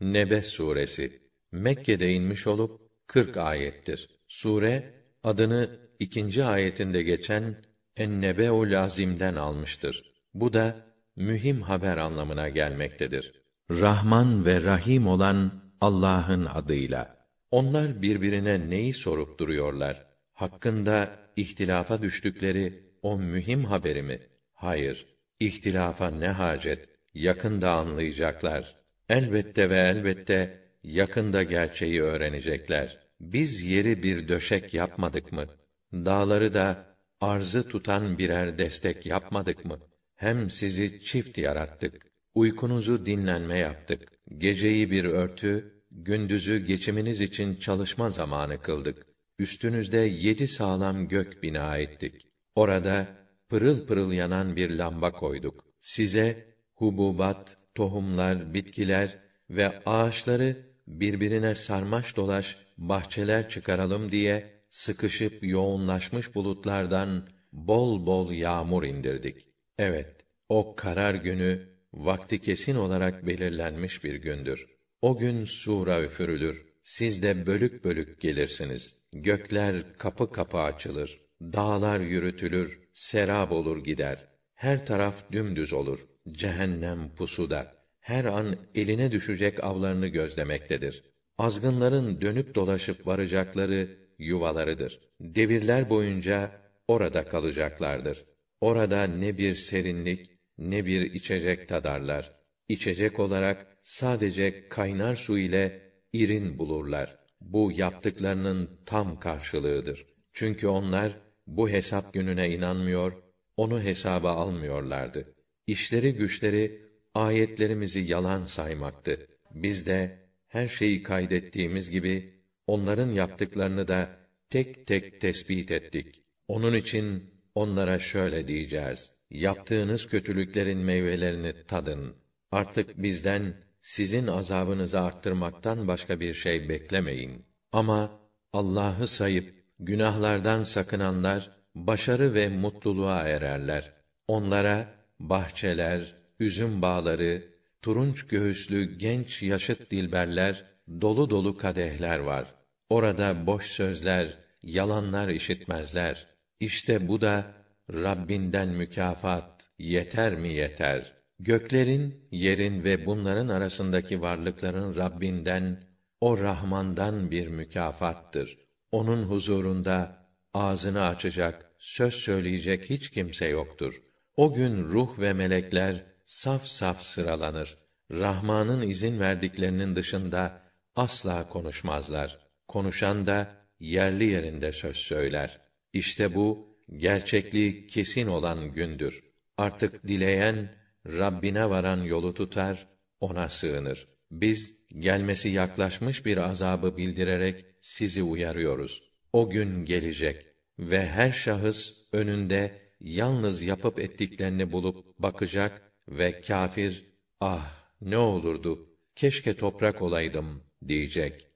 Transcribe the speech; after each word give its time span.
Nebe 0.00 0.42
suresi 0.42 1.22
Mekke'de 1.52 2.12
inmiş 2.12 2.46
olup 2.46 2.80
40 3.06 3.36
ayettir. 3.36 4.08
Sure 4.28 4.94
adını 5.22 5.70
ikinci 5.98 6.44
ayetinde 6.44 7.02
geçen 7.02 7.56
En-Nebe'ul 7.96 8.72
Azim'den 8.72 9.34
almıştır. 9.34 10.12
Bu 10.34 10.52
da 10.52 10.86
mühim 11.16 11.62
haber 11.62 11.96
anlamına 11.96 12.48
gelmektedir. 12.48 13.42
Rahman 13.70 14.46
ve 14.46 14.62
Rahim 14.62 15.06
olan 15.06 15.62
Allah'ın 15.80 16.44
adıyla. 16.44 17.18
Onlar 17.50 18.02
birbirine 18.02 18.70
neyi 18.70 18.94
sorup 18.94 19.38
duruyorlar? 19.38 20.06
Hakkında 20.32 21.18
ihtilafa 21.36 22.02
düştükleri 22.02 22.82
o 23.02 23.18
mühim 23.18 23.64
haberi 23.64 24.02
mi? 24.02 24.20
Hayır. 24.52 25.06
İhtilafa 25.40 26.10
ne 26.10 26.28
hacet? 26.28 26.88
Yakında 27.14 27.70
anlayacaklar. 27.70 28.77
Elbette 29.08 29.70
ve 29.70 29.80
elbette 29.80 30.60
yakında 30.82 31.42
gerçeği 31.42 32.02
öğrenecekler. 32.02 32.98
Biz 33.20 33.62
yeri 33.62 34.02
bir 34.02 34.28
döşek 34.28 34.74
yapmadık 34.74 35.32
mı? 35.32 35.46
Dağları 35.92 36.54
da 36.54 36.96
arzı 37.20 37.68
tutan 37.68 38.18
birer 38.18 38.58
destek 38.58 39.06
yapmadık 39.06 39.64
mı? 39.64 39.78
Hem 40.16 40.50
sizi 40.50 41.00
çift 41.00 41.38
yarattık. 41.38 42.06
Uykunuzu 42.34 43.06
dinlenme 43.06 43.58
yaptık. 43.58 44.12
Geceyi 44.38 44.90
bir 44.90 45.04
örtü, 45.04 45.82
gündüzü 45.90 46.58
geçiminiz 46.58 47.20
için 47.20 47.56
çalışma 47.56 48.10
zamanı 48.10 48.62
kıldık. 48.62 49.06
Üstünüzde 49.38 49.98
yedi 49.98 50.48
sağlam 50.48 51.08
gök 51.08 51.42
bina 51.42 51.78
ettik. 51.78 52.26
Orada 52.54 53.06
pırıl 53.48 53.86
pırıl 53.86 54.12
yanan 54.12 54.56
bir 54.56 54.70
lamba 54.70 55.12
koyduk. 55.12 55.64
Size 55.80 56.46
hububat, 56.74 57.56
tohumlar, 57.78 58.54
bitkiler 58.54 59.18
ve 59.50 59.82
ağaçları 59.86 60.56
birbirine 60.86 61.54
sarmaş 61.54 62.16
dolaş 62.16 62.56
bahçeler 62.78 63.48
çıkaralım 63.48 64.12
diye 64.12 64.34
sıkışıp 64.70 65.34
yoğunlaşmış 65.42 66.34
bulutlardan 66.34 67.28
bol 67.52 68.06
bol 68.06 68.32
yağmur 68.32 68.84
indirdik. 68.84 69.48
Evet, 69.78 70.24
o 70.48 70.76
karar 70.76 71.14
günü 71.14 71.68
vakti 71.94 72.40
kesin 72.40 72.74
olarak 72.74 73.26
belirlenmiş 73.26 74.04
bir 74.04 74.14
gündür. 74.14 74.66
O 75.02 75.18
gün 75.18 75.44
sura 75.44 76.02
üfürülür. 76.02 76.66
Siz 76.82 77.22
de 77.22 77.46
bölük 77.46 77.84
bölük 77.84 78.20
gelirsiniz. 78.20 78.94
Gökler 79.12 79.74
kapı 79.98 80.32
kapı 80.32 80.58
açılır. 80.58 81.20
Dağlar 81.40 82.00
yürütülür, 82.00 82.80
serab 82.92 83.50
olur 83.50 83.84
gider. 83.84 84.37
Her 84.58 84.86
taraf 84.86 85.32
dümdüz 85.32 85.72
olur. 85.72 86.06
Cehennem 86.28 87.14
pusuda. 87.14 87.74
Her 88.00 88.24
an 88.24 88.56
eline 88.74 89.12
düşecek 89.12 89.64
avlarını 89.64 90.06
gözlemektedir. 90.06 91.04
Azgınların 91.38 92.20
dönüp 92.20 92.54
dolaşıp 92.54 93.06
varacakları 93.06 93.98
yuvalarıdır. 94.18 95.00
Devirler 95.20 95.90
boyunca 95.90 96.50
orada 96.88 97.24
kalacaklardır. 97.24 98.24
Orada 98.60 99.02
ne 99.02 99.38
bir 99.38 99.54
serinlik 99.54 100.30
ne 100.58 100.86
bir 100.86 101.00
içecek 101.00 101.68
tadarlar. 101.68 102.32
İçecek 102.68 103.20
olarak 103.20 103.66
sadece 103.82 104.68
kaynar 104.68 105.16
su 105.16 105.38
ile 105.38 105.92
irin 106.12 106.58
bulurlar. 106.58 107.18
Bu 107.40 107.72
yaptıklarının 107.72 108.80
tam 108.86 109.20
karşılığıdır. 109.20 110.06
Çünkü 110.32 110.68
onlar 110.68 111.12
bu 111.46 111.68
hesap 111.68 112.12
gününe 112.12 112.50
inanmıyor, 112.50 113.27
onu 113.58 113.82
hesaba 113.82 114.32
almıyorlardı. 114.32 115.34
İşleri 115.66 116.14
güçleri 116.14 116.82
ayetlerimizi 117.14 118.00
yalan 118.00 118.44
saymaktı. 118.44 119.26
Biz 119.54 119.86
de 119.86 120.18
her 120.48 120.68
şeyi 120.68 121.02
kaydettiğimiz 121.02 121.90
gibi 121.90 122.42
onların 122.66 123.10
yaptıklarını 123.10 123.88
da 123.88 124.16
tek 124.50 124.86
tek 124.86 125.20
tespit 125.20 125.70
ettik. 125.70 126.22
Onun 126.48 126.74
için 126.74 127.34
onlara 127.54 127.98
şöyle 127.98 128.48
diyeceğiz: 128.48 129.10
Yaptığınız 129.30 130.06
kötülüklerin 130.06 130.78
meyvelerini 130.78 131.54
tadın. 131.66 132.16
Artık 132.50 133.02
bizden 133.02 133.54
sizin 133.80 134.26
azabınızı 134.26 135.00
arttırmaktan 135.00 135.88
başka 135.88 136.20
bir 136.20 136.34
şey 136.34 136.68
beklemeyin. 136.68 137.44
Ama 137.72 138.20
Allah'ı 138.52 139.06
sayıp 139.06 139.54
günahlardan 139.78 140.62
sakınanlar 140.62 141.57
başarı 141.74 142.34
ve 142.34 142.48
mutluluğa 142.48 143.22
ererler. 143.22 143.92
Onlara 144.28 144.88
bahçeler, 145.20 146.14
üzüm 146.40 146.82
bağları, 146.82 147.42
turunç 147.82 148.26
göğüslü 148.26 148.98
genç 148.98 149.42
yaşıt 149.42 149.90
dilberler, 149.90 150.64
dolu 151.00 151.30
dolu 151.30 151.56
kadehler 151.56 152.18
var. 152.18 152.54
Orada 152.90 153.46
boş 153.46 153.66
sözler, 153.66 154.38
yalanlar 154.62 155.28
işitmezler. 155.28 156.26
İşte 156.60 157.08
bu 157.08 157.20
da 157.20 157.44
Rabbinden 157.92 158.68
mükafat 158.68 159.70
yeter 159.78 160.34
mi 160.34 160.48
yeter? 160.48 161.12
Göklerin, 161.40 162.28
yerin 162.30 162.84
ve 162.84 163.06
bunların 163.06 163.48
arasındaki 163.48 164.22
varlıkların 164.22 164.96
Rabbinden, 164.96 165.82
o 166.20 166.38
Rahmandan 166.38 167.30
bir 167.30 167.48
mükafattır. 167.48 168.58
Onun 168.92 169.22
huzurunda 169.22 170.27
ağzını 170.54 171.06
açacak, 171.06 171.70
söz 171.78 172.14
söyleyecek 172.14 172.90
hiç 172.90 173.10
kimse 173.10 173.48
yoktur. 173.48 174.02
O 174.36 174.54
gün 174.54 174.84
ruh 174.84 175.18
ve 175.18 175.32
melekler 175.32 176.04
saf 176.24 176.66
saf 176.66 177.02
sıralanır. 177.02 177.78
Rahman'ın 178.10 178.88
izin 178.88 179.20
verdiklerinin 179.20 179.96
dışında 179.96 180.62
asla 180.96 181.48
konuşmazlar. 181.48 182.38
Konuşan 182.68 183.26
da 183.26 183.54
yerli 183.80 184.24
yerinde 184.24 184.72
söz 184.72 184.96
söyler. 184.96 185.60
İşte 185.92 186.34
bu 186.34 186.76
gerçekliği 186.96 187.86
kesin 187.86 188.26
olan 188.26 188.72
gündür. 188.72 189.24
Artık 189.56 190.06
dileyen 190.06 190.74
Rabbine 191.06 191.70
varan 191.70 192.02
yolu 192.02 192.34
tutar, 192.34 192.86
ona 193.20 193.48
sığınır. 193.48 194.08
Biz 194.30 194.86
gelmesi 194.98 195.48
yaklaşmış 195.48 196.26
bir 196.26 196.36
azabı 196.36 196.96
bildirerek 196.96 197.64
sizi 197.80 198.22
uyarıyoruz. 198.22 199.07
O 199.32 199.50
gün 199.50 199.84
gelecek 199.84 200.46
ve 200.78 201.06
her 201.06 201.30
şahıs 201.30 201.98
önünde 202.12 202.78
yalnız 203.00 203.62
yapıp 203.62 203.98
ettiklerini 203.98 204.72
bulup 204.72 205.18
bakacak 205.18 205.92
ve 206.08 206.40
kâfir 206.40 207.04
ah 207.40 207.90
ne 208.00 208.18
olurdu 208.18 208.88
keşke 209.16 209.56
toprak 209.56 210.02
olaydım 210.02 210.62
diyecek. 210.88 211.46